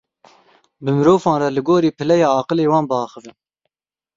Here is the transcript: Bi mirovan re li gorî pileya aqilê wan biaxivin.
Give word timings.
Bi 0.83 0.89
mirovan 0.97 1.37
re 1.41 1.49
li 1.55 1.61
gorî 1.69 1.91
pileya 1.97 2.29
aqilê 2.39 2.65
wan 2.71 2.85
biaxivin. 2.91 3.35